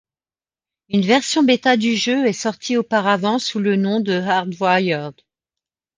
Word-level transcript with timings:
Une 0.89 1.03
version 1.05 1.43
bêta 1.43 1.77
du 1.77 1.95
jeu 1.95 2.25
est 2.25 2.33
sortie 2.33 2.75
auparavant 2.75 3.37
sous 3.37 3.59
le 3.59 3.75
nom 3.75 3.99
de 3.99 4.13
HardWired. 4.13 5.13